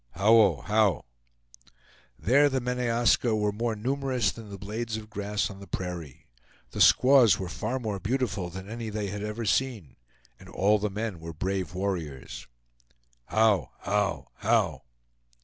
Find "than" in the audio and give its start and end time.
4.31-4.49, 8.49-8.67